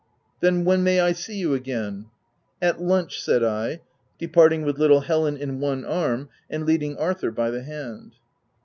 "Then, 0.41 0.65
when 0.65 0.83
may 0.83 0.99
I 0.99 1.11
see 1.11 1.35
you 1.35 1.53
again 1.53 2.07
?""At 2.69 2.81
lunch," 2.81 3.21
said 3.21 3.43
I, 3.43 3.81
departing 4.17 4.63
with 4.63 4.79
little 4.79 5.01
Helen 5.01 5.37
in 5.37 5.59
one 5.59 5.85
arm, 5.85 6.29
and 6.49 6.65
leading 6.65 6.97
Arthur 6.97 7.29
by 7.29 7.51
the 7.51 7.61
hand. 7.61 8.15